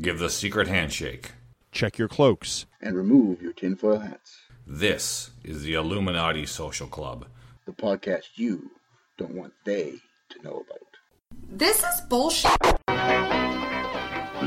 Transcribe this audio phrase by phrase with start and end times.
[0.00, 1.32] Give the secret handshake.
[1.72, 2.64] Check your cloaks.
[2.80, 4.38] and remove your tinfoil hats.
[4.66, 7.26] This is the Illuminati Social Club.
[7.66, 8.70] The podcast you
[9.18, 9.96] don't want they
[10.30, 10.96] to know about.
[11.50, 12.56] This is bullshit.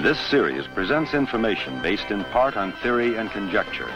[0.02, 3.91] This series presents information based in part on theory and conjecture.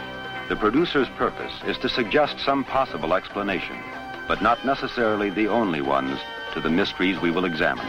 [0.49, 3.81] The producer's purpose is to suggest some possible explanation,
[4.27, 6.19] but not necessarily the only ones
[6.53, 7.87] to the mysteries we will examine.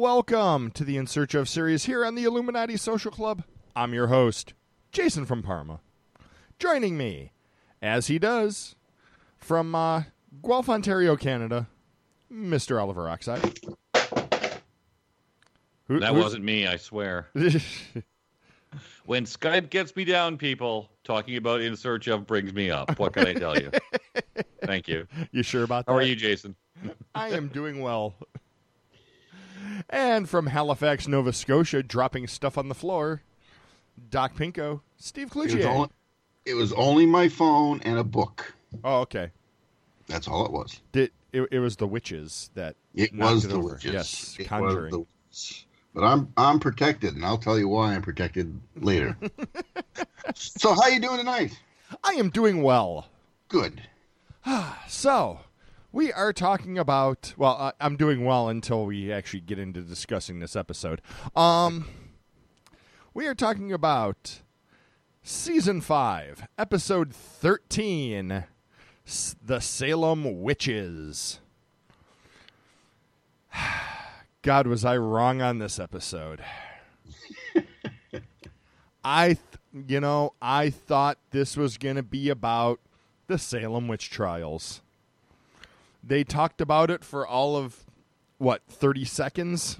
[0.00, 3.44] Welcome to the In Search of series here on the Illuminati Social Club.
[3.74, 4.52] I'm your host,
[4.92, 5.80] Jason from Parma.
[6.58, 7.32] Joining me,
[7.80, 8.76] as he does,
[9.38, 10.02] from uh,
[10.44, 11.68] Guelph, Ontario, Canada,
[12.30, 12.78] Mr.
[12.78, 13.58] Oliver Oxide.
[15.88, 17.28] Who- That wasn't me, I swear.
[19.06, 22.98] When Skype gets me down, people, talking about in search of brings me up.
[22.98, 23.70] What can I tell you?
[24.66, 25.06] Thank you.
[25.32, 25.92] you sure about that?
[25.92, 26.54] How are you, Jason?
[27.14, 28.16] I am doing well.
[29.88, 33.22] And from Halifax, Nova Scotia, dropping stuff on the floor,
[34.10, 35.88] Doc Pinko, Steve It was, only,
[36.44, 38.52] it was only my phone and a book.
[38.82, 39.30] Oh, okay.
[40.08, 40.80] That's all it was.
[40.92, 43.74] Did it, it was the witches that It was it the over.
[43.74, 43.92] witches.
[43.92, 44.90] Yes, It was conjuring.
[44.90, 45.66] the witches.
[45.94, 49.16] But I'm I'm protected, and I'll tell you why I'm protected later.
[50.34, 51.58] so how you doing tonight?
[52.04, 53.06] I am doing well.
[53.48, 53.82] Good.
[54.88, 55.40] So,
[55.96, 57.32] we are talking about.
[57.38, 61.00] Well, I'm doing well until we actually get into discussing this episode.
[61.34, 61.88] Um,
[63.14, 64.42] we are talking about
[65.22, 68.44] season five, episode thirteen,
[69.06, 71.40] S- the Salem Witches.
[74.42, 76.42] God, was I wrong on this episode?
[79.02, 79.38] I, th-
[79.88, 82.80] you know, I thought this was going to be about
[83.28, 84.82] the Salem witch trials.
[86.06, 87.84] They talked about it for all of
[88.38, 89.78] what, 30 seconds?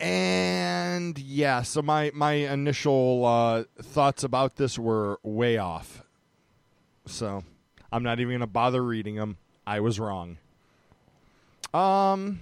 [0.00, 6.02] and yeah, so my my initial uh, thoughts about this were way off.
[7.06, 7.44] So,
[7.92, 9.36] I'm not even to bother reading them.
[9.66, 10.38] I was wrong.
[11.74, 12.40] Um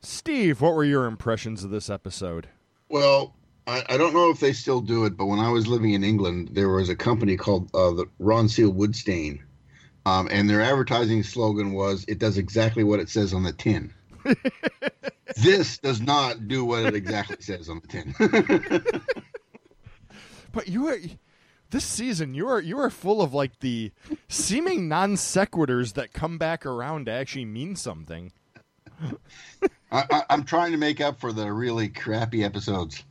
[0.00, 2.48] Steve, what were your impressions of this episode?
[2.88, 3.34] Well,
[3.66, 6.04] I, I don't know if they still do it, but when I was living in
[6.04, 9.42] England, there was a company called uh, the Ronseal Woodstain,
[10.06, 13.92] um, and their advertising slogan was "It does exactly what it says on the tin."
[15.36, 18.84] this does not do what it exactly says on the tin.
[20.54, 20.98] But you are
[21.70, 23.90] this season you are you are full of like the
[24.28, 28.32] seeming non sequiturs that come back around to actually mean something.
[29.90, 33.02] I, I, I'm trying to make up for the really crappy episodes.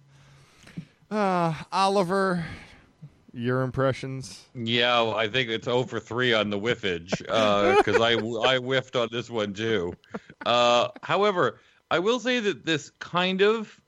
[1.11, 2.45] Uh Oliver,
[3.33, 4.45] your impressions?
[4.55, 9.29] Yeah, I think it's over three on the whiffage because I I whiffed on this
[9.29, 9.93] one too.
[10.45, 11.59] Uh, however,
[11.91, 13.79] I will say that this kind of,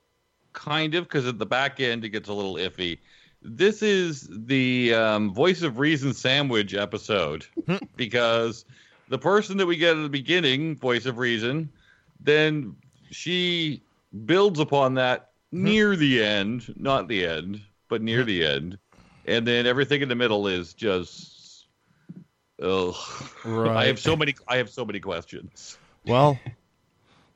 [0.54, 3.00] kind of, because at the back end it gets a little iffy.
[3.42, 7.46] This is the um, voice of reason sandwich episode
[7.96, 8.66] because
[9.10, 11.70] the person that we get at the beginning, voice of reason,
[12.20, 12.76] then
[13.12, 13.84] she
[14.26, 18.78] builds upon that near the end, not the end, but near the end,
[19.28, 21.68] and then everything in the middle is just.
[22.62, 22.96] Ugh.
[23.46, 24.36] I have so many.
[24.48, 25.78] I have so many questions.
[26.06, 26.40] Well,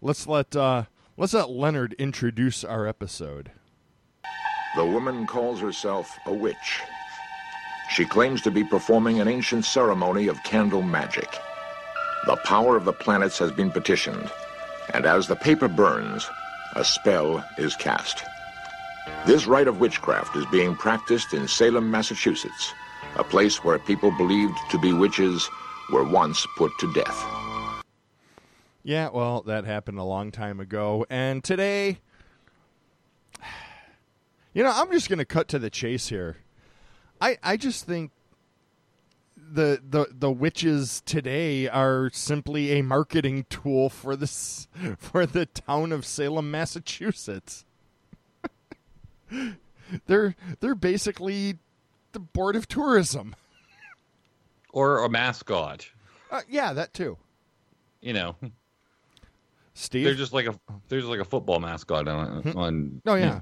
[0.01, 0.83] let's let uh
[1.17, 3.51] let's let Leonard introduce our episode.
[4.75, 6.81] The woman calls herself a witch.
[7.89, 11.27] She claims to be performing an ancient ceremony of candle magic.
[12.27, 14.31] The power of the planets has been petitioned,
[14.93, 16.29] and as the paper burns,
[16.75, 18.23] a spell is cast.
[19.25, 22.73] This rite of witchcraft is being practiced in Salem, Massachusetts,
[23.15, 25.49] a place where people believed to be witches
[25.91, 27.25] were once put to death.
[28.83, 31.05] Yeah, well, that happened a long time ago.
[31.09, 31.99] And today,
[34.53, 36.37] you know, I'm just going to cut to the chase here.
[37.21, 38.11] I I just think
[39.35, 44.67] the the the witches today are simply a marketing tool for this
[44.97, 47.65] for the town of Salem, Massachusetts.
[50.07, 51.57] They're they're basically
[52.11, 53.35] the board of tourism.
[54.71, 55.89] Or a mascot.
[56.31, 57.17] Uh, yeah, that too.
[58.01, 58.35] You know,
[59.73, 60.05] Steve.
[60.05, 63.01] they're just like a there's like a football mascot on on.
[63.05, 63.41] oh yeah.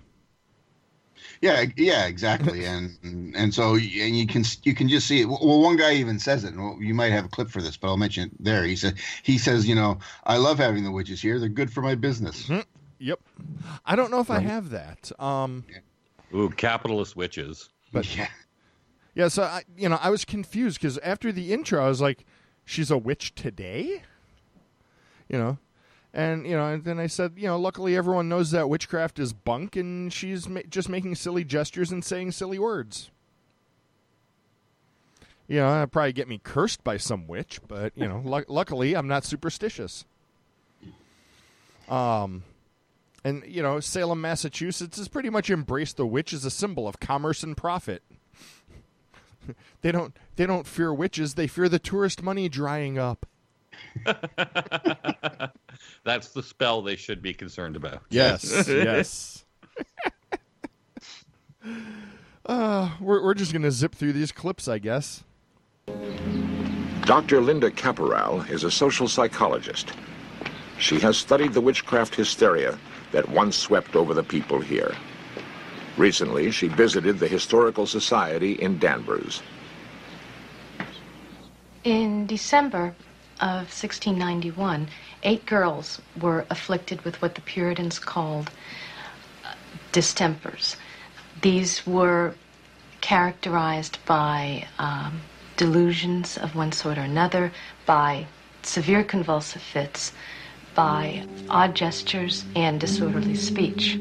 [1.41, 2.97] Yeah, yeah, exactly, and
[3.35, 5.25] and so and you can you can just see it.
[5.25, 6.53] Well, one guy even says it.
[6.53, 8.63] and You might have a clip for this, but I'll mention it there.
[8.63, 11.39] He said he says, you know, I love having the witches here.
[11.39, 12.49] They're good for my business.
[12.99, 13.19] Yep.
[13.85, 15.11] I don't know if I have that.
[15.19, 15.63] Um
[16.33, 17.69] Ooh, capitalist witches.
[17.91, 18.27] But- yeah,
[19.15, 22.25] Yeah, so I, you know, I was confused because after the intro, I was like,
[22.65, 24.03] "She's a witch today,"
[25.29, 25.57] you know,
[26.13, 29.31] And you know, and then I said, you know, luckily everyone knows that witchcraft is
[29.33, 33.09] bunk, and she's ma- just making silly gestures and saying silly words.
[35.47, 38.95] You know, that'd probably get me cursed by some witch, but you know, lu- luckily
[38.95, 40.03] I'm not superstitious.
[41.87, 42.43] Um,
[43.23, 46.99] and you know, Salem, Massachusetts has pretty much embraced the witch as a symbol of
[46.99, 48.03] commerce and profit.
[49.81, 53.25] they don't they don't fear witches; they fear the tourist money drying up.
[56.03, 58.03] That's the spell they should be concerned about.
[58.09, 59.45] Yes, yes.
[62.45, 65.23] uh, we're we're just gonna zip through these clips, I guess.
[67.01, 67.39] Dr.
[67.39, 69.93] Linnda Caporael is a social psychologist.
[70.77, 72.77] She has studied the witchcraft hysteria
[73.11, 74.93] that once swept over the people here.
[75.97, 79.41] Recently, she visited the Historical Society in Danvers.
[81.83, 82.93] In December
[83.39, 84.87] of 1691,
[85.23, 88.51] eight girls were afflicted with what the Puritans called
[89.43, 89.53] uh,
[89.91, 90.75] distempers.
[91.41, 92.35] These were
[93.01, 95.21] characterized by um,
[95.55, 97.51] delusions of one sort or another,
[97.85, 98.27] by
[98.63, 100.11] severe convulsive fits,
[100.77, 103.95] by odd gestures, and disorderly speech.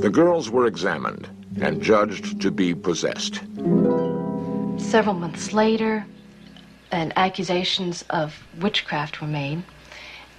[0.00, 1.28] The girls were examined
[1.60, 3.42] and judged to be possessed.
[4.78, 6.06] Several months later,
[6.90, 9.62] and accusations of witchcraft were made,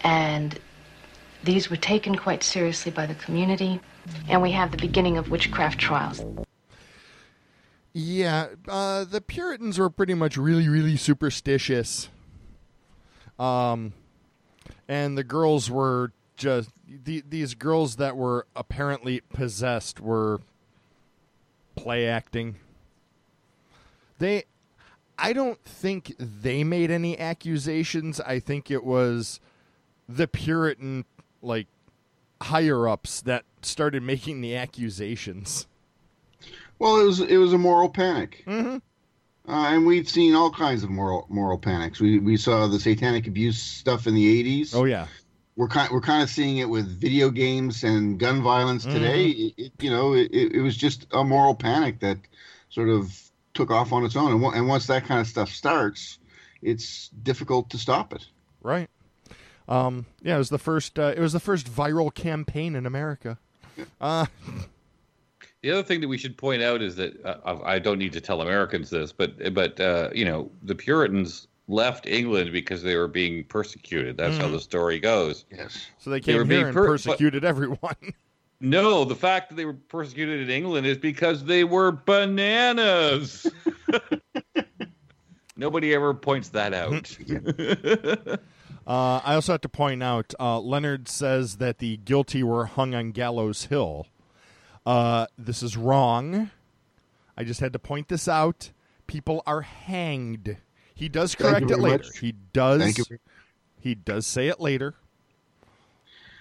[0.01, 0.59] and
[1.44, 3.79] these were taken quite seriously by the community,
[4.27, 6.25] and we have the beginning of witchcraft trials.
[7.94, 12.09] Yeah, uh, the Puritans were pretty much really, really superstitious.
[13.38, 13.94] Um,
[14.87, 20.41] and the girls were just the, these girls that were apparently possessed were
[21.75, 22.55] play acting.
[24.19, 24.43] They,
[25.17, 28.19] I don't think they made any accusations.
[28.21, 29.39] I think it was
[30.09, 31.05] the Puritan
[31.41, 31.67] like
[32.41, 35.67] higher ups that started making the accusations.
[36.79, 38.81] Well, it was it was a moral panic, Mhm.
[39.47, 41.99] Uh, and we've seen all kinds of moral moral panics.
[41.99, 44.75] We we saw the satanic abuse stuff in the '80s.
[44.75, 45.07] Oh yeah.
[45.55, 49.25] we're kind we're kind of seeing it with video games and gun violence today.
[49.27, 52.17] It, it- you know, it, it was just a moral panic that
[52.69, 53.11] sort of
[53.53, 56.19] took off on its own, and, and once that kind of stuff starts,
[56.61, 58.25] it's difficult to stop it.
[58.61, 58.89] Right.
[59.67, 60.97] Um, yeah, it was the first.
[60.99, 63.38] Uh, it was the first viral campaign in America.
[64.01, 64.25] Uh,
[65.67, 68.21] The other thing that we should point out is that uh, I don't need to
[68.21, 73.09] tell Americans this, but but uh, you know the Puritans left England because they were
[73.09, 74.15] being persecuted.
[74.15, 74.53] That's how Mhm.
[74.53, 75.43] the story goes.
[75.51, 75.87] Yes.
[75.97, 77.95] so they came They came were here being and per- but- persecuted everyone.
[78.61, 83.45] No, the fact that they were persecuted in England is because they were bananas.
[85.57, 87.17] Nobody ever points that out.
[88.87, 92.95] Uh, I also have to point out, uh, Leonard says that the guilty were hung
[92.95, 94.07] on Gallows Hill.
[94.87, 96.49] Uh, this is wrong.
[97.37, 98.71] I just had to point this out.
[99.05, 100.55] People are hanged.
[100.95, 102.05] He does correct it later.
[102.05, 102.19] much.
[102.19, 102.81] He does.
[102.81, 103.17] Thank you.
[103.77, 104.95] He does say it later.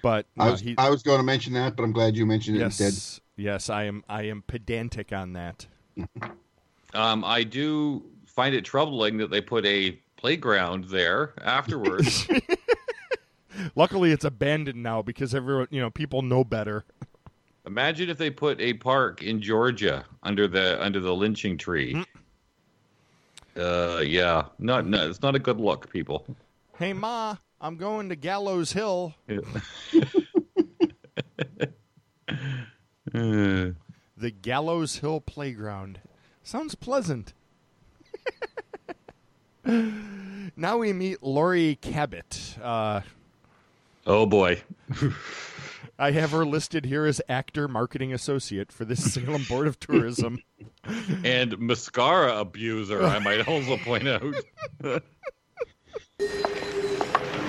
[0.01, 2.25] But I no, was he, I was going to mention that, but I'm glad you
[2.25, 2.93] mentioned it instead.
[2.93, 4.05] yes, yes, I am.
[4.09, 5.67] I am pedantic on that.
[6.95, 12.29] um, I do find it troubling that they put a playground there afterwards.
[13.75, 16.85] Luckily, it's abandoned now because everyone, you know, people know better.
[17.67, 22.05] Imagine if they put a park in Georgia under the under the lynching tree.
[23.57, 26.27] Uh, yeah, not no, it's not a good look, people.
[26.79, 29.15] Hey, Ma, I'm going to Gallows Hill.
[29.29, 29.37] Uh,
[34.19, 36.01] The Gallows Hill Playground.
[36.43, 37.35] Sounds pleasant.
[40.57, 42.57] now we meet Laurie Cabot.
[42.63, 43.03] Uh,
[44.07, 44.63] oh boy,
[45.99, 50.43] I have her listed here as actor marketing associate for the Salem Board of Tourism.
[51.25, 53.03] and mascara abuser.
[53.03, 54.35] I might also point out.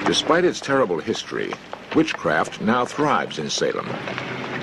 [0.06, 1.52] Despite its terrible history,
[1.94, 3.88] witchcraft now thrives in Salem.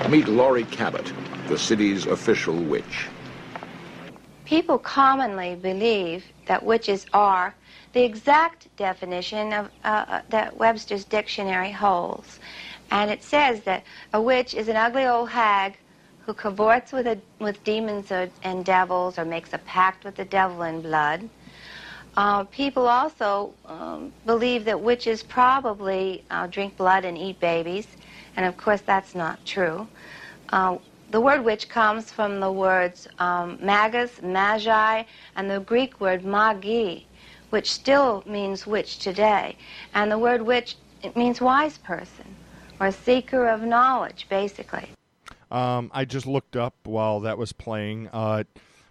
[0.09, 1.11] Meet Laurie Cabot,
[1.47, 3.07] the city's official witch.
[4.45, 7.55] People commonly believe that witches are
[7.93, 12.39] the exact definition of, uh, uh, that Webster's dictionary holds.
[12.91, 15.77] And it says that a witch is an ugly old hag
[16.25, 20.25] who cavorts with, a, with demons or, and devils or makes a pact with the
[20.25, 21.29] devil in blood.
[22.17, 27.97] Uh, people also um, believe that witches probably uh, drink blood and eat babies,
[28.37, 29.87] and of course that's not true.
[30.49, 30.77] Uh,
[31.09, 35.03] the word witch comes from the words um, magus, magi,
[35.35, 37.01] and the Greek word magi,
[37.49, 39.57] which still means witch today.
[39.93, 42.37] And the word witch it means wise person
[42.79, 44.89] or seeker of knowledge, basically.
[45.51, 48.09] Um, I just looked up while that was playing.
[48.11, 48.43] Uh,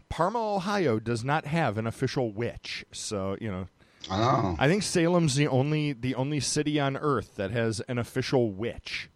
[0.08, 3.66] Parma, Ohio, does not have an official witch, so you know.
[4.10, 4.54] Oh.
[4.58, 9.08] I think Salem's the only the only city on Earth that has an official witch.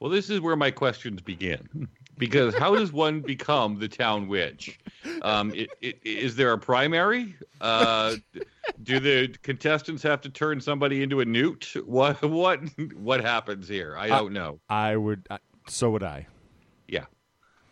[0.00, 1.88] Well, this is where my questions begin.
[2.18, 4.78] Because how does one become the town witch?
[5.22, 7.34] Um, it, it, is there a primary?
[7.60, 8.16] Uh,
[8.82, 11.72] do the contestants have to turn somebody into a newt?
[11.84, 12.60] What what
[12.94, 13.96] what happens here?
[13.96, 14.60] I don't know.
[14.68, 15.26] I would.
[15.30, 15.38] I,
[15.68, 16.26] so would I.
[16.86, 17.06] Yeah,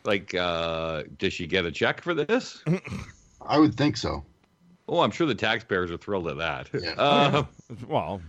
[0.04, 2.64] like uh, does she get a check for this?
[3.47, 4.25] I would think so.
[4.88, 6.70] Oh, I'm sure the taxpayers are thrilled at that.
[6.73, 6.94] Yeah.
[6.99, 7.44] Uh,
[7.87, 8.20] Well,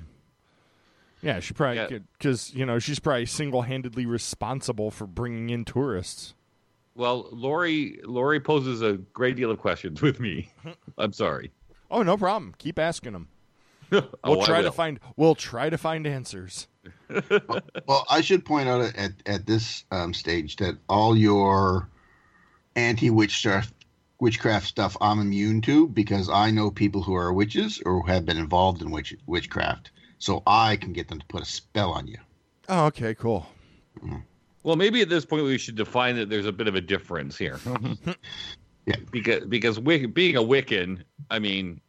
[1.21, 6.33] yeah, she probably because you know she's probably single handedly responsible for bringing in tourists.
[6.95, 10.51] well, Laurie Laurie poses a great deal of questions with me.
[10.97, 11.51] I'm sorry.
[11.89, 12.53] Oh, no problem.
[12.57, 13.27] Keep asking them.
[13.93, 14.99] Oh, We'll I try to find.
[15.17, 16.67] We'll try to find answers.
[17.87, 21.89] Well, I should point out at at this um, stage that all your
[22.77, 23.73] anti witchcraft
[24.19, 28.25] witchcraft stuff I'm immune to because I know people who are witches or who have
[28.25, 32.05] been involved in witch, witchcraft, so I can get them to put a spell on
[32.07, 32.17] you.
[32.69, 33.47] Oh, okay, cool.
[33.99, 34.17] Mm-hmm.
[34.63, 37.37] Well, maybe at this point we should define that there's a bit of a difference
[37.37, 37.59] here.
[38.87, 38.95] Yeah.
[39.11, 41.79] Because because Wic- being a Wiccan, I mean,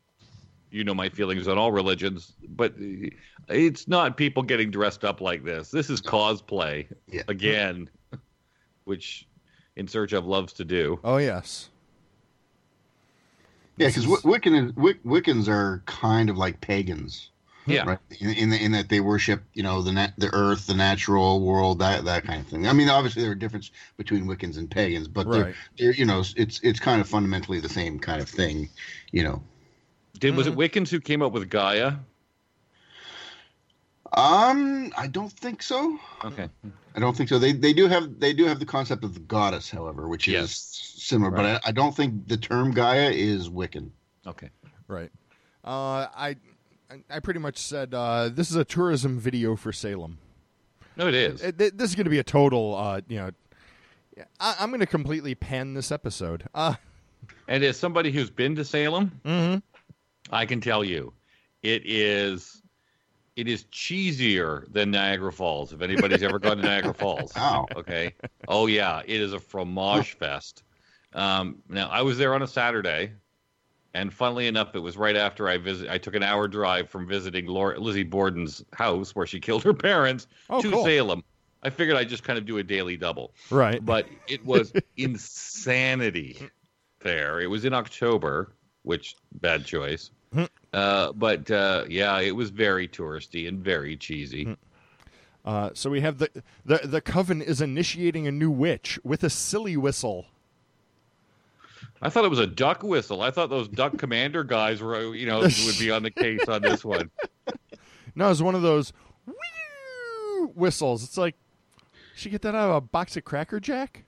[0.71, 2.75] you know my feelings on all religions, but
[3.49, 5.71] it's not people getting dressed up like this.
[5.71, 7.23] This is cosplay Yeah.
[7.29, 7.89] again,
[8.85, 9.27] which
[9.77, 11.01] In Search of loves to do.
[11.03, 11.71] Oh yes.
[13.79, 17.31] Yeah, because Wiccan Wiccans are kind of like pagans.
[17.67, 17.85] Yeah.
[17.85, 17.99] Right.
[18.19, 21.41] In, in, the, in that they worship, you know, the nat- the earth, the natural
[21.41, 22.67] world, that that kind of thing.
[22.67, 26.25] I mean, obviously there are differences between Wiccans and pagans, but they're, they're, you know,
[26.37, 28.69] it's it's kind of fundamentally the same kind of thing,
[29.13, 29.43] you know.
[30.19, 31.95] Did was it Wiccans who came up with Gaia?
[34.13, 35.99] Um, I don't think so.
[36.25, 36.49] Okay.
[36.95, 37.39] I don't think so.
[37.39, 40.51] They they do have they do have the concept of the goddess, however, which Yes.
[40.51, 43.91] is similar, but I, I don't think the term Gaia is Wiccan.
[44.27, 44.51] Okay.
[44.89, 45.11] Right.
[45.65, 46.37] Uh, I
[47.11, 50.19] I pretty much said uh, this is a tourism video for Salem.
[50.97, 51.43] No, it is.
[51.43, 52.75] It- it- this is going to be a total.
[52.75, 53.31] Uh, you know,
[54.41, 56.45] I, I'm going to completely pan this episode.
[56.55, 56.75] Uh,
[57.49, 59.63] And as somebody who's been to Salem,
[60.31, 61.13] I can tell you,
[61.63, 62.63] it is
[63.37, 65.73] it is cheesier than Niagara Falls.
[65.73, 67.67] If anybody's ever gone to Niagara Falls, Wow.
[67.77, 68.15] okay,
[68.49, 70.65] oh yeah, it is a fromage fest.
[71.15, 73.13] Um, now I was there on a Saturday,
[73.95, 75.89] and funnily enough, it was right after I visit.
[75.91, 79.75] I took an hour drive from visiting Laura, Lizzie Borden's house where she killed her
[79.75, 80.85] parents Oh, to cool.
[80.85, 81.23] Salem.
[81.63, 83.85] I figured I'd just kind of do a daily double right.
[83.85, 86.49] but it was insanity
[87.01, 87.41] there.
[87.41, 90.11] It was in October, which bad choice.
[90.73, 94.57] Uh, but uh, yeah, it was very touristy and very cheesy.
[95.45, 96.31] Uh, so we have the,
[96.65, 100.27] the the coven is initiating a new witch with a silly whistle.
[102.03, 103.23] I thought it was a duck whistle.
[103.23, 106.61] I thought those duck commander guys were, you know, would be on the case on
[106.63, 107.11] this one.
[108.15, 108.93] No, it's one of those
[109.25, 111.03] "Whew" whistles.
[111.03, 111.35] It's like,
[112.15, 114.05] she get that out of a box of Cracker Jack?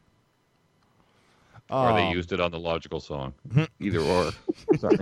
[1.71, 2.11] Or they Oh.
[2.13, 3.33] used it on the logical song.
[3.81, 4.33] Either or.
[4.79, 4.99] Sorry.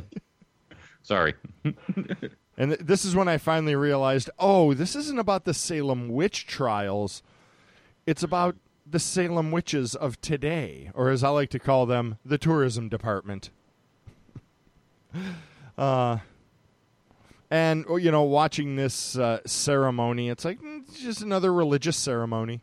[1.03, 1.35] Sorry.
[2.59, 6.47] And th- this is when I finally realized, oh, this isn't about the Salem witch
[6.47, 7.23] trials.
[8.07, 12.39] It's about the Salem witches of today, or as I like to call them, the
[12.39, 13.51] tourism department.
[15.79, 16.19] uh,
[17.51, 21.97] and oh, you know, watching this uh, ceremony, it's like mm, it's just another religious
[21.97, 22.61] ceremony.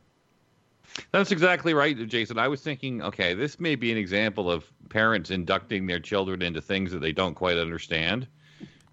[1.11, 2.39] That's exactly right, Jason.
[2.39, 6.61] I was thinking, okay, this may be an example of parents inducting their children into
[6.61, 8.27] things that they don't quite understand.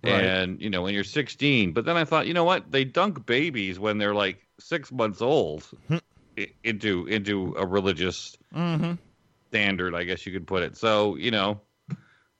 [0.04, 0.22] Right.
[0.22, 2.70] And, you know, when you're 16, but then I thought, you know what?
[2.70, 6.00] They dunk babies when they're like six months old i-
[6.64, 8.36] into into a religious
[9.48, 10.76] standard, I guess you could put it.
[10.76, 11.60] So, you know,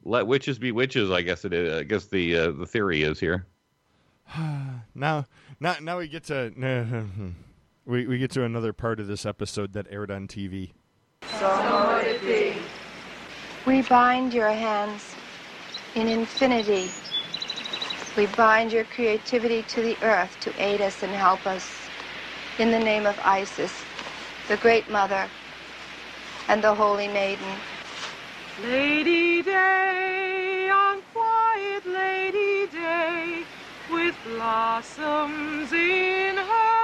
[0.05, 1.75] let witches be witches, I guess it is.
[1.75, 3.47] I guess the uh, the theory is here.
[4.95, 5.27] Now,
[5.61, 6.53] now, now we get to
[7.85, 10.73] we we get to another part of this episode that aired on TV.
[11.39, 12.61] So it be.
[13.67, 15.15] We bind your hands
[15.95, 16.91] in infinity.
[18.17, 21.86] We bind your creativity to the earth to aid us and help us.
[22.59, 23.71] In the name of Isis,
[24.49, 25.29] the Great Mother,
[26.49, 27.45] and the Holy Maiden.
[28.63, 33.45] Lady Day, on quiet Lady Day,
[33.93, 36.76] with blossoms in her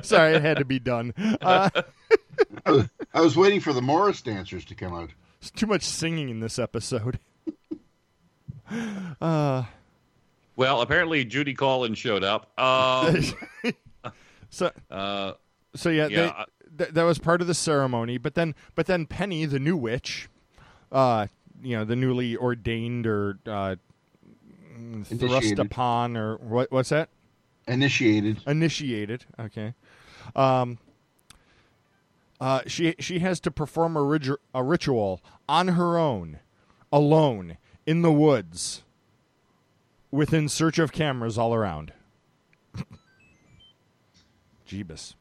[0.04, 1.12] Sorry, it had to be done.
[1.40, 1.70] Uh,
[2.64, 5.10] I was, I was waiting for the Morris dancers to come out.
[5.40, 7.18] There's too much singing in this episode.
[9.20, 9.64] Uh,
[10.56, 12.50] Well, apparently Judy Collins showed up.
[12.58, 13.22] Um,
[14.50, 15.32] so, uh,
[15.74, 18.18] so yeah, yeah, they, th- that was part of the ceremony.
[18.18, 20.28] But then, but then Penny, the new witch,
[20.90, 21.28] uh,
[21.62, 23.76] you know, the newly ordained or uh,
[25.04, 26.72] thrust upon, or what?
[26.72, 27.08] What's that?
[27.66, 28.38] Initiated.
[28.46, 29.24] Initiated.
[29.38, 29.74] Okay.
[30.34, 30.78] Um.
[32.38, 36.38] Uh, she she has to perform a, rig- a ritual on her own,
[36.92, 37.56] alone
[37.86, 38.82] in the woods,
[40.10, 41.92] within search of cameras all around.
[44.68, 45.14] Jeebus.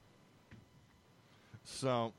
[1.63, 2.11] So.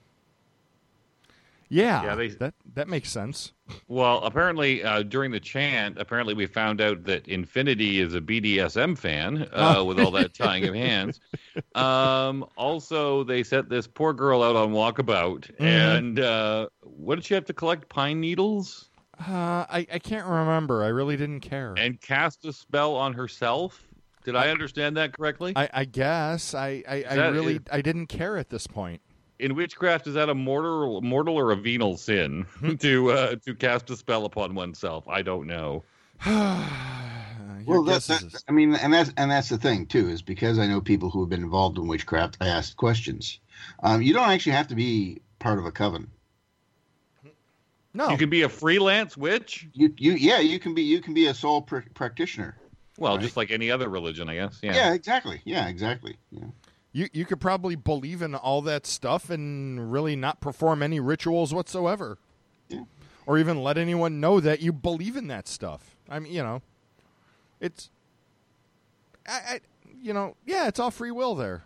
[1.68, 3.52] Yeah, Yeah, they- that that makes sense.
[3.88, 8.96] Well, apparently uh, during the chant, apparently we found out that Infinity is a BDSM
[8.96, 9.84] fan uh, Oh.
[9.84, 11.20] with all that tying of hands.
[11.74, 15.60] Um, also, they set this poor girl out on walkabout, Mhm.
[15.60, 17.88] and uh, what did she have to collect?
[17.88, 20.84] Pine needles Uh, I I can't remember.
[20.84, 21.74] I really didn't care.
[21.78, 23.82] and cast a spell on herself.
[24.24, 25.52] Did I understand that correctly?
[25.56, 29.00] I, I guess I I, I really I didn't care at this point.
[29.38, 32.46] In witchcraft, is that a mortal, mortal or a venal sin
[32.80, 35.06] to uh, to cast a spell upon oneself?
[35.08, 35.84] I don't know.
[37.66, 40.68] Well, that's that, I mean, and that's and that's the thing too, is because I
[40.68, 42.36] know people who have been involved in witchcraft.
[42.40, 43.40] I asked questions.
[43.82, 46.08] Um, you don't actually have to be part of a coven.
[47.92, 49.66] No, You can be a freelance witch.
[49.72, 52.56] You you yeah, you can be you can be a sole pr- practitioner.
[52.98, 53.22] Well, Right.
[53.22, 54.60] just like any other religion, I guess.
[54.62, 54.74] Yeah.
[54.74, 55.40] Yeah, exactly.
[55.44, 56.16] Yeah, exactly.
[56.30, 56.44] Yeah.
[56.96, 61.52] You you could probably believe in all that stuff and really not perform any rituals
[61.52, 62.16] whatsoever.
[62.70, 62.84] Yeah.
[63.26, 65.94] Or even let anyone know that you believe in that stuff.
[66.08, 66.62] I mean, you know,
[67.60, 67.90] it's
[69.28, 69.60] I, I
[70.00, 71.64] you know, yeah, it's all free will there.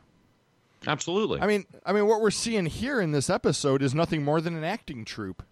[0.85, 1.41] Absolutely.
[1.41, 4.57] I mean, I mean what we're seeing here in this episode is nothing more than
[4.57, 5.45] an acting troupe.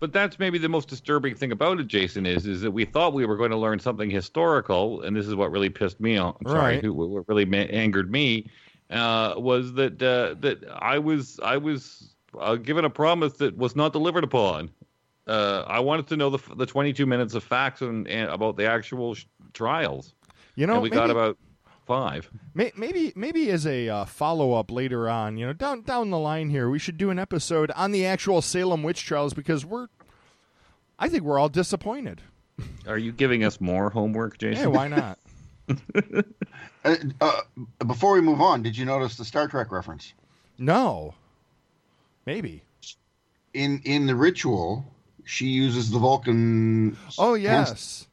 [0.00, 3.12] But that's maybe the most disturbing thing about it, Jason, is is that we thought
[3.12, 6.36] we were going to learn something historical, and this is what really pissed me off.
[6.46, 6.82] Sorry, Right.
[6.82, 8.48] who, what really ma- angered me
[8.90, 13.76] uh, was that uh, that I was I was uh, given a promise that was
[13.76, 14.70] not delivered upon.
[15.26, 18.66] Uh, I wanted to know the the 22 minutes of facts and, and about the
[18.66, 20.14] actual sh- trials.
[20.56, 21.36] You know, and we got about
[21.86, 22.30] five.
[22.54, 26.18] May- Maybe maybe as a uh, follow up later on, you know, down down the
[26.18, 29.88] line here, we should do an episode on the actual Salem witch trials because we're,
[30.98, 32.22] I think we're all disappointed.
[32.86, 34.62] Are you giving us more homework, Jason?
[34.62, 35.18] Hey, why not?
[36.88, 40.14] Uh, uh, before we move on, did you notice the Star Trek reference?
[40.58, 41.14] No.
[42.26, 42.62] Maybe.
[43.54, 44.84] In in the ritual,
[45.24, 46.96] she uses the Vulcan.
[47.18, 48.06] Oh yes.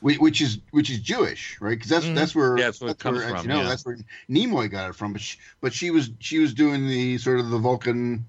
[0.00, 1.70] Which, which is which is Jewish, right?
[1.70, 2.14] Because that's Mhm.
[2.14, 3.68] that's where Yeah, that's where it comes as from, You know, yeah.
[3.68, 3.96] that's where
[4.30, 5.12] Nimoy got it from.
[5.12, 8.26] But she, but she was she was doing the sort of the Vulcan,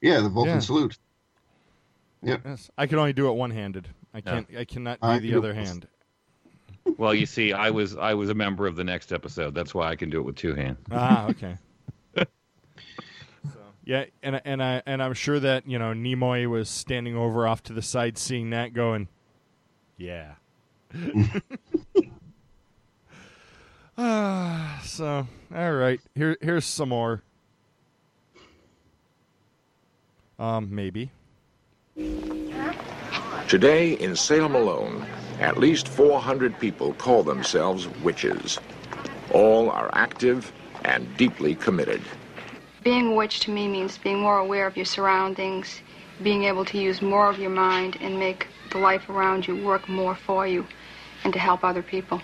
[0.00, 0.58] yeah, the Vulcan Yeah.
[0.60, 0.98] salute.
[2.22, 2.42] Yep.
[2.44, 2.70] Yes.
[2.78, 3.88] I can only do it one handed.
[4.14, 4.46] I can't.
[4.56, 5.88] I cannot do I the other hand.
[6.96, 9.54] Well, you see, I was I was a member of the next episode.
[9.54, 10.78] That's why I can do it with two hands.
[10.90, 11.56] Ah, okay.
[12.16, 12.26] so,
[13.84, 17.46] yeah, and I- and I and I'm sure that you know Nimoy was standing over
[17.46, 19.08] off to the side, seeing that, going,
[19.96, 20.32] "Yeah."
[23.98, 26.00] Ah, so all right.
[26.14, 27.22] Here, here's some more.
[30.38, 31.10] Um, maybe.
[33.48, 35.06] Today, in Salem alone,
[35.42, 38.60] at least 400 people call themselves witches.
[39.32, 40.52] All are active
[40.84, 42.00] and deeply committed.
[42.84, 45.80] Being a witch to me means being more aware of your surroundings,
[46.22, 49.88] being able to use more of your mind and make the life around you work
[49.88, 50.64] more for you,
[51.24, 52.22] and to help other people.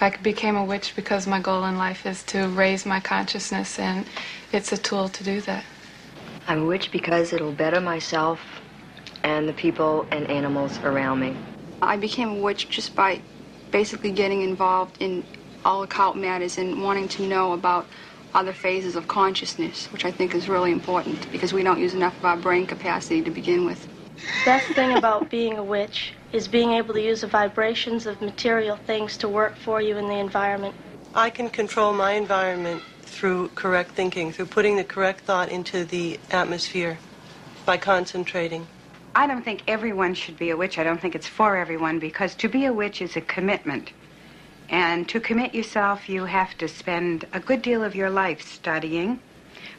[0.00, 4.06] I became a witch because my goal in life is to raise my consciousness, and
[4.52, 5.64] it's a tool to do that.
[6.48, 8.40] I'm a witch because it'll better myself
[9.22, 11.36] and the people and animals around me.
[11.80, 13.22] I became a witch just by
[13.70, 15.24] basically getting involved in
[15.64, 17.88] all occult matters and wanting to know about
[18.34, 22.16] other phases of consciousness, which I think is really important because we don't use enough
[22.18, 23.86] of our brain capacity to begin with.
[24.44, 28.76] Best thing about being a witch is being able to use the vibrations of material
[28.76, 30.74] things to work for you in the environment.
[31.14, 36.20] I can control my environment through correct thinking, through putting the correct thought into the
[36.30, 36.98] atmosphere
[37.64, 38.68] by concentrating.
[39.14, 40.78] I don't think everyone should be a witch.
[40.78, 43.92] I don't think it's for everyone because to be a witch is a commitment.
[44.68, 49.18] And to commit yourself, you have to spend a good deal of your life studying,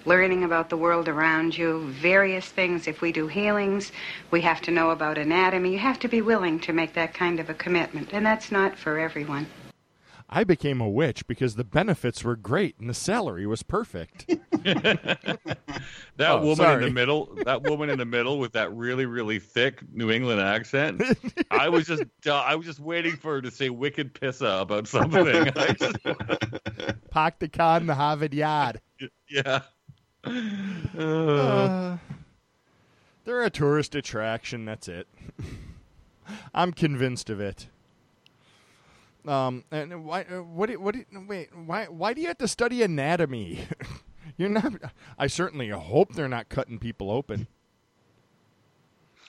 [0.06, 2.88] learning about the world around you, various things.
[2.88, 3.92] If we do healings,
[4.32, 5.72] we have to know about anatomy.
[5.74, 8.78] You have to be willing to make that kind of a commitment, and that's not
[8.78, 9.46] for everyone.
[10.32, 14.26] I became a witch because the benefits were great and the salary was perfect.
[16.18, 19.40] That Oh, woman in the middle, that woman in the middle with that really, really
[19.40, 21.02] thick New England accent.
[21.50, 24.88] I was just, uh, I was just waiting for her to say "wicked pissa" about
[24.88, 25.26] something.
[25.56, 25.98] I just,
[27.10, 28.82] Park the car in the Harvard Yard.
[29.30, 29.62] yeah.
[30.26, 31.98] Uh,
[33.24, 34.66] they're a tourist attraction.
[34.66, 35.08] That's it.
[36.54, 37.68] I'm convinced of it.
[39.28, 40.22] Um, and why?
[40.24, 40.70] uh, What?
[40.70, 40.96] do- What?
[40.96, 41.50] do- Wait.
[41.56, 41.86] Why?
[41.86, 43.66] Why do you have to study anatomy?
[44.38, 44.74] You're not.
[45.18, 47.48] I certainly hope they're not cutting people open.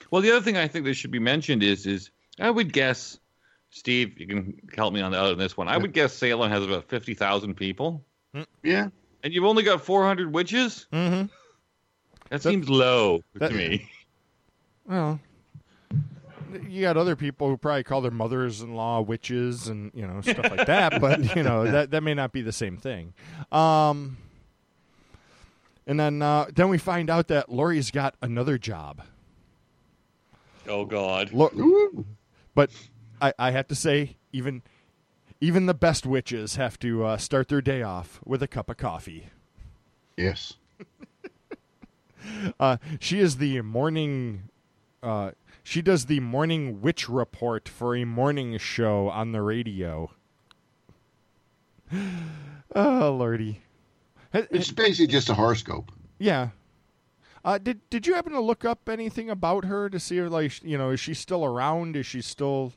[0.09, 3.19] Well, the other thing I think that should be mentioned is, is I would guess,
[3.69, 5.67] Steve, you can help me on, the, on this one.
[5.67, 8.03] I would guess Salem has about fifty thousand people.
[8.63, 8.89] Yeah.
[9.23, 10.87] And you've only got four hundred witches.
[10.91, 11.27] Mm-hmm.
[12.29, 13.89] That seems low that- to me.
[14.83, 15.19] Well,
[16.69, 20.67] you got other people who probably call their mothers-in-law witches and you know stuff like
[20.67, 23.13] that, but you know that that may not be the same thing.
[23.51, 24.17] Um,
[25.87, 29.03] and then uh, then we find out that Laurie's got another job.
[30.67, 31.31] Oh God.
[31.33, 32.05] Lo-
[32.53, 32.69] but
[33.21, 34.61] I, I have to say, even
[35.39, 38.77] even the best witches have to uh, start their day off with a cup of
[38.77, 39.27] coffee.
[40.17, 40.53] Yes.
[42.59, 44.43] Uh, she is the morning.
[45.03, 45.31] Uh,
[45.63, 50.11] she does the morning witch report for a morning show on the radio.
[52.73, 53.59] Oh lordy!
[54.33, 55.91] It's basically just a horoscope.
[56.19, 56.51] Yeah.
[57.43, 60.29] Uh, did Did you happen to look up anything about her to see her?
[60.29, 61.97] Like, you know, is she still around?
[61.97, 62.71] Is she still?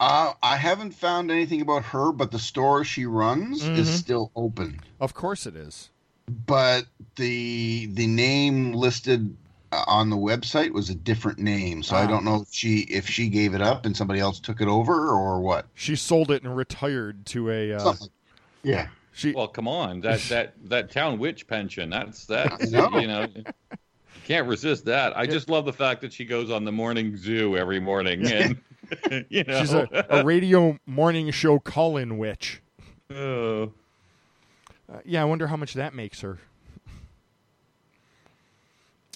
[0.00, 3.98] Uh, I haven't found anything about her, but the store she runs is Mhm.
[3.98, 4.80] still open.
[5.00, 5.90] Of course, it is.
[6.46, 9.36] But the the name listed
[9.72, 12.06] on the website was a different name, so I Ah.
[12.06, 15.08] don't know if she if she gave it up and somebody else took it over
[15.10, 15.66] or what.
[15.74, 17.72] She sold it and retired to a.
[17.74, 17.94] Uh,
[18.62, 18.88] Yeah.
[19.12, 19.32] She.
[19.32, 21.90] Well, come on, that that that town witch pension.
[21.90, 22.52] That's that.
[22.52, 22.98] I know.
[22.98, 23.26] you know.
[24.24, 25.16] Can't resist that.
[25.16, 28.58] I just love the fact that she goes on the morning zoo every morning, and
[29.30, 32.60] you know, She's a, a radio morning show call-in witch.
[33.08, 33.72] Oh.
[34.92, 36.38] Uh, yeah, I wonder how much that makes her.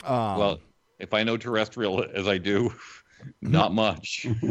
[0.05, 0.61] Um, well,
[0.99, 2.73] if I know terrestrial as I do,
[3.43, 4.27] not much.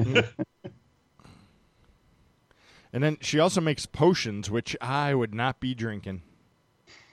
[2.93, 6.21] and then she also makes potions, which I would not be drinking.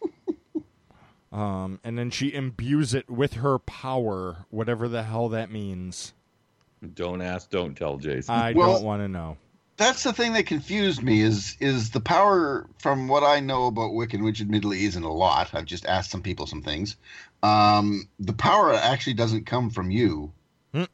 [1.32, 6.12] um, and then she imbues it with her power, whatever the hell that means.
[6.94, 8.34] don't ask, don't tell, Jason.
[8.34, 9.36] I Well- don't want to know.
[9.76, 13.92] That's the thing that confused me is is the power from what I know about
[13.92, 15.50] Wiccan, which admittedly isn't a lot.
[15.54, 16.96] I've just asked some people some things.
[17.42, 20.32] Um, the power actually doesn't come from you.
[20.72, 20.84] Hmm.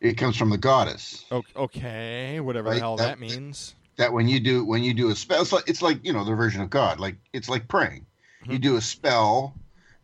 [0.00, 1.24] It comes from the goddess.
[1.30, 3.74] Okay, whatever the hell that- that means.
[3.96, 6.24] That when you do when you do a spell, it's like, it's like you know
[6.24, 6.98] their version of God.
[7.00, 8.06] Like it's like praying.
[8.44, 8.52] Hmm.
[8.52, 9.54] You do a spell,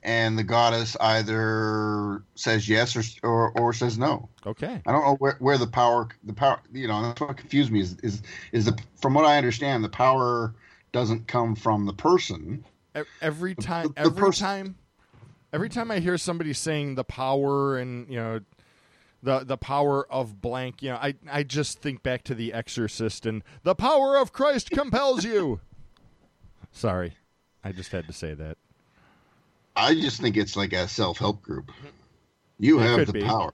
[0.02, 4.28] and the goddess either says yes or or, or says no.
[4.46, 4.80] Okay.
[4.84, 7.80] I don't know where, where the power the power you know that's what confused me
[7.80, 10.54] is is is the from what I understand the power
[10.92, 12.64] doesn't come from the person.
[13.22, 14.74] Every time, the every person- time,
[15.52, 18.40] every time I hear somebody saying the power and you know,
[19.22, 23.24] the the power of blank, you know, I I just think back to The Exorcist
[23.24, 25.60] and the power of Christ compels you.
[26.72, 27.16] Sorry,
[27.64, 28.58] I just had to say that.
[29.76, 31.68] I just think it's like a self help group.
[31.68, 31.86] Mm-hmm.
[32.58, 33.22] You It have the be.
[33.22, 33.52] power.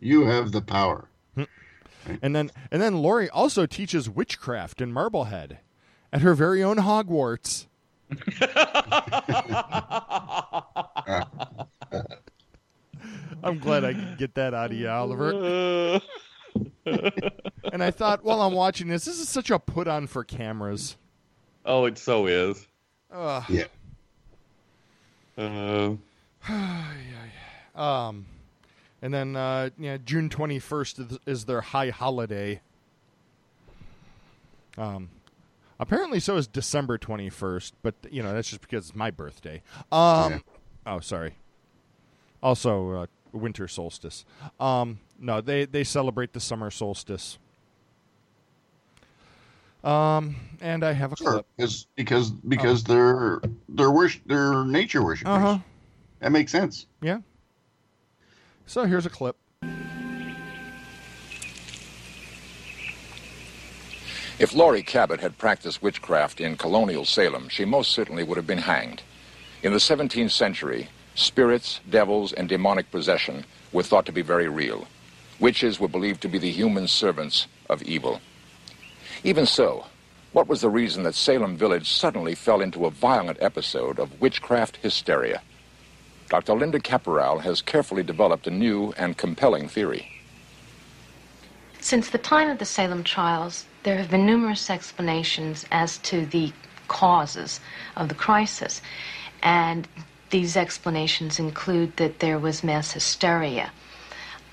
[0.00, 1.08] You have the power.
[1.36, 2.14] Mm-hmm.
[2.22, 5.58] And then and then Laurie also teaches witchcraft in Marblehead
[6.12, 7.66] at her very own Hogwarts.
[13.42, 16.00] I'm glad I could get that out of you, Oliver.
[17.72, 20.96] and I thought while I'm watching this, this is such a put on for cameras.
[21.64, 22.66] oh, it so is.
[23.12, 23.44] Ugh.
[23.48, 23.64] Yeah.
[25.38, 25.94] Uh,
[27.74, 28.26] Um,
[29.00, 32.60] and then uh, yeah, June 21st is, is their high holiday.
[34.76, 35.10] Um,
[35.78, 39.62] apparently so is December 21st, but you know that's just because it's my birthday.
[39.92, 40.42] Um,
[40.86, 41.36] oh sorry.
[42.42, 44.24] Also, uh, winter solstice.
[44.58, 47.38] Um, no, they they celebrate the summer solstice.
[49.84, 51.46] Um, and I have a Sure, clip.
[51.56, 55.30] because because because they're they're worship they're nature worshipers.
[55.32, 55.58] Uh huh.
[56.20, 56.86] That makes sense.
[57.00, 57.18] Yeah.
[58.66, 59.36] So here's a clip.
[64.38, 68.58] If Laurie Cabot had practiced witchcraft in colonial Salem, she most certainly would have been
[68.58, 69.02] hanged.
[69.64, 74.86] In the 17th century, spirits, devils, and demonic possession were thought to be very real.
[75.40, 78.20] Witches were believed to be the human servants of evil.
[79.24, 79.86] Even so,
[80.32, 84.76] What was the reason that Salem Village suddenly fell into a violent episode of witchcraft
[84.76, 85.40] hysteria?
[86.28, 86.52] Dr.
[86.52, 90.06] Linnda Caporael has carefully developed a new and compelling theory.
[91.80, 96.52] Since the time of the Salem trials, there have been numerous explanations as to the
[96.88, 97.60] causes
[97.96, 98.82] of the crisis.
[99.42, 99.88] And
[100.30, 103.72] these explanations include that there was mass hysteria,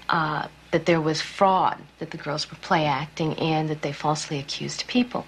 [0.07, 4.37] uh, that there was fraud, that the girls were play acting, and that they falsely
[4.39, 5.25] accused people.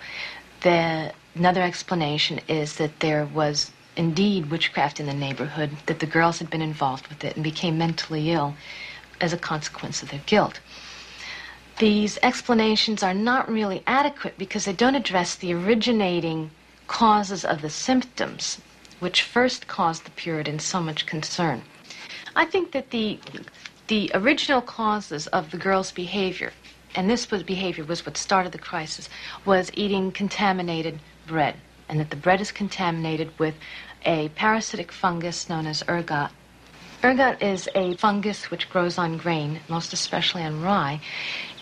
[0.60, 6.40] The, another explanation is that there was indeed witchcraft in the neighborhood, that the girls
[6.40, 8.56] had been involved with it and became mentally ill
[9.22, 10.60] as a consequence of their guilt.
[11.80, 16.52] These explanations are not really adequate because they don't address the originating
[16.88, 18.60] causes of the symptoms
[19.00, 21.62] which first caused the Puritans so much concern.
[22.36, 23.20] I think that the
[23.88, 26.52] the original causes of the girls' behavior,
[26.96, 29.10] and this was behavior was what started the crisis,
[29.46, 31.56] was eating contaminated bread,
[31.88, 33.56] and that the bread is contaminated with
[34.06, 36.32] a parasitic fungus known as ergot.
[37.04, 41.00] Ergot is a fungus which grows on grain, most especially on rye,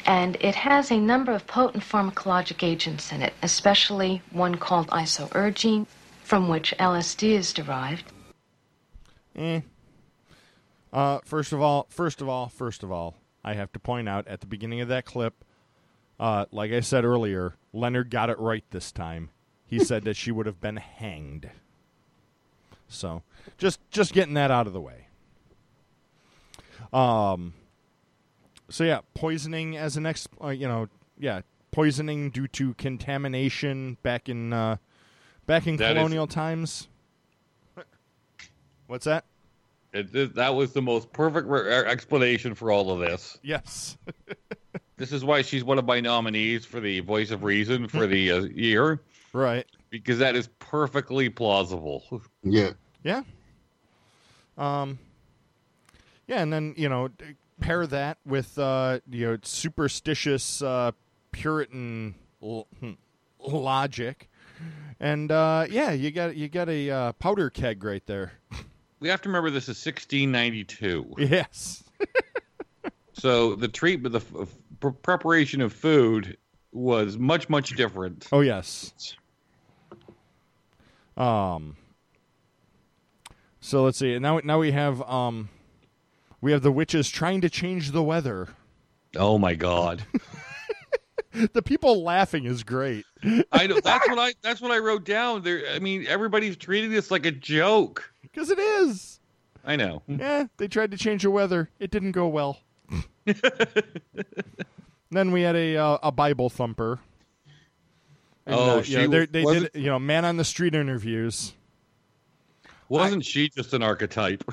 [0.06, 5.86] and it has a number of potent pharmacologic agents in it, especially one called isoergine,
[6.24, 8.06] from which LSD is derived.
[9.36, 9.62] Eh.
[10.96, 14.30] Uh, first of all, first of all, first of all, I have to point out
[14.30, 15.44] at the beginning of that clip,
[16.22, 19.30] uh, like I said earlier, Leonard got it right this time.
[19.68, 21.50] He said that she would have been hanged.
[22.88, 23.24] So,
[23.58, 25.08] just just getting that out of the way.
[26.94, 27.54] Um.
[28.70, 30.88] So yeah, poisoning as an ex, uh, you know,
[31.20, 34.78] yeah, poisoning due to contamination back in uh,
[35.46, 36.88] back in That is- colonial times.
[38.88, 39.26] What's that?
[39.96, 43.38] It, it- that was the most perfect re- uh, explanation for all of this.
[43.42, 43.98] Yes.
[44.98, 48.32] This is why she's one of my nominees for the Voice of Reason for the
[48.32, 49.02] uh, year.
[49.34, 49.66] Right.
[49.90, 52.22] Because that is perfectly plausible.
[52.44, 52.70] Yeah.
[53.04, 53.24] Yeah.
[54.58, 54.98] Um.
[56.28, 57.10] Yeah, and then you know
[57.60, 60.92] pair that with uh, you know superstitious uh,
[61.34, 62.92] Puritan l- hmm,
[63.46, 64.30] logic,
[65.02, 68.32] and uh, yeah, you got you got a uh, powder keg right there.
[69.00, 71.16] We have to remember this is 1692.
[71.18, 71.84] Yes.
[73.18, 76.38] So the treatment, the f- preparation of food
[76.72, 78.28] was much, much different.
[78.32, 79.16] Oh yes.
[81.16, 81.78] Um.
[83.62, 84.20] So let's see.
[84.20, 85.50] Now now we have um,
[86.42, 88.50] we have the witches trying to change the weather.
[89.16, 90.04] Oh my God.
[91.54, 93.06] the people laughing is great.
[93.52, 95.42] I know that's what I that's what I wrote down.
[95.42, 98.12] There, I mean, everybody's treating this like a joke.
[98.36, 99.21] Because it is.
[99.63, 100.04] I know.
[100.08, 101.69] Yeah, they tried to change the weather.
[101.80, 102.60] It didn't go well.
[105.10, 107.00] then we had a uh, a Bible thumper.
[108.45, 110.76] And, Oh, uh, you she know, they, they did you know man on the street
[110.76, 111.54] interviews.
[112.89, 114.43] Wasn't she just an archetype?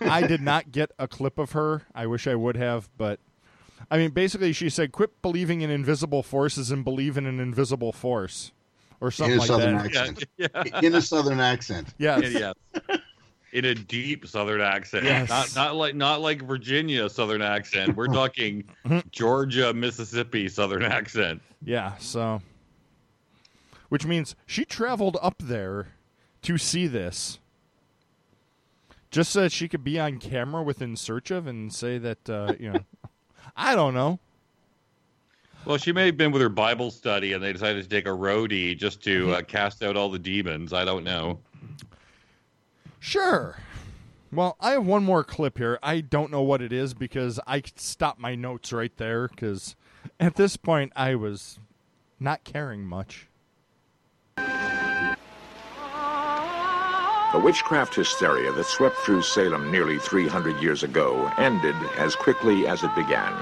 [0.00, 1.82] I did not get a clip of her.
[1.94, 3.18] I wish I would have, but
[3.90, 7.92] I mean, basically, she said, "Quit believing in invisible forces and believe in an invisible
[7.92, 8.52] force,"
[9.00, 9.86] or something in a like southern that.
[9.86, 10.24] accent.
[10.38, 10.80] Yeah.
[10.80, 11.88] In a southern accent.
[11.98, 12.32] Yes.
[12.32, 12.54] yes.
[13.52, 15.28] In a deep Southern accent, Yes.
[15.28, 17.94] not not like not like Virginia Southern accent.
[17.96, 18.64] We're talking
[19.10, 21.42] Georgia, Mississippi Southern accent.
[21.62, 22.40] Yeah, so
[23.90, 25.88] which means she traveled up there
[26.42, 27.38] to see this.
[29.10, 32.30] Just so that she could be on camera with in search of and say that
[32.30, 32.80] uh, you know
[33.56, 34.18] I don't know.
[35.66, 38.10] Well, she may have been with her Bible study, and they decided to take a
[38.10, 40.72] roadie just to uh, cast out all the demons.
[40.72, 41.38] I don't know.
[43.02, 43.56] Sure.
[44.32, 45.76] Well, I have one more clip here.
[45.82, 49.74] I don't know what it is because I stopped my notes right there because
[50.20, 51.58] at this point I was
[52.20, 53.26] not caring much.
[54.36, 55.16] The
[57.42, 62.94] witchcraft hysteria that swept through Salem nearly 300 years ago ended as quickly as it
[62.94, 63.34] began.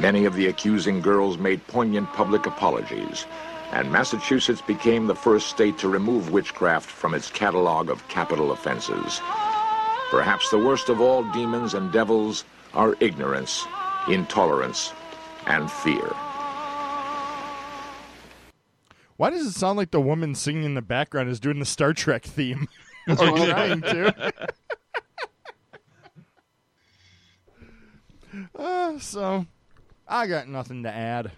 [0.00, 3.26] Many of the accusing girls made poignant public apologies,
[3.74, 9.20] and Massachusetts became the first state to remove witchcraft from its catalog of capital offenses.
[10.10, 13.66] Perhaps the worst of all demons and devils are ignorance,
[14.08, 14.92] intolerance,
[15.46, 16.14] and fear.
[19.16, 21.92] Why does it sound like the woman singing in the background is doing the Star
[21.92, 22.68] Trek theme?
[23.08, 24.32] or what- trying to.
[28.56, 29.46] uh, so,
[30.06, 31.32] I got nothing to add.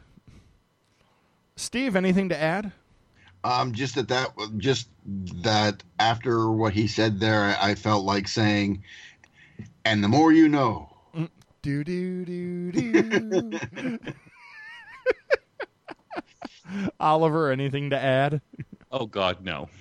[1.56, 2.72] Steve, anything to add?
[3.44, 4.88] Um, just that that just
[5.42, 8.82] that after what he said there, I, I felt like saying,
[9.84, 10.90] "And the more you know."
[11.62, 13.98] Do do do do.
[17.00, 18.40] Oliver, anything to add?
[18.92, 19.68] Oh God, no.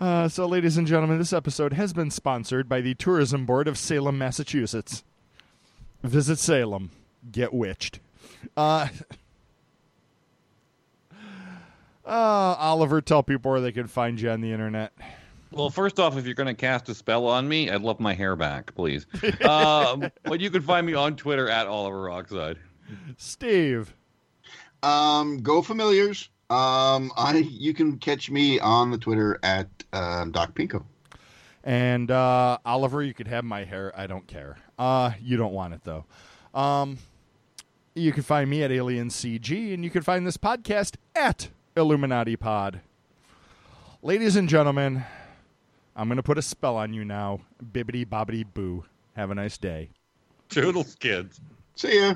[0.00, 3.76] Uh, so, ladies and gentlemen, this episode has been sponsored by the Tourism Board of
[3.76, 5.02] Salem, Massachusetts.
[6.04, 6.92] Visit Salem,
[7.32, 7.98] get witched.
[8.56, 8.88] Uh,
[12.08, 14.92] uh, Oliver, tell people where they can find you on the internet.
[15.50, 18.12] Well, first off, if you're going to cast a spell on me, I'd love my
[18.14, 19.06] hair back, please.
[19.46, 22.56] um, but you can find me on Twitter at Oliver Rockside.
[23.16, 23.94] Steve.
[24.82, 26.28] Um, go familiars.
[26.50, 30.82] Um, I you can catch me on the Twitter at um, Doc Pinko.
[31.64, 33.92] And uh, Oliver, you could have my hair.
[33.94, 34.56] I don't care.
[34.78, 36.06] Uh, you don't want it though.
[36.54, 36.98] Um,
[37.94, 42.34] you can find me at Alien CG, and you can find this podcast at Illuminati
[42.34, 42.80] Pod.
[44.02, 45.04] Ladies and gentlemen,
[45.94, 47.40] I'm going to put a spell on you now.
[47.72, 48.84] Bibbity bobbity boo.
[49.14, 49.90] Have a nice day.
[50.48, 51.40] Toodles, kids.
[51.76, 52.14] See ya.